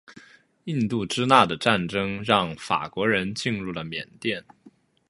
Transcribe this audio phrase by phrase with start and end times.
[0.63, 4.43] 印度支那的战争让法国人进入了缅甸。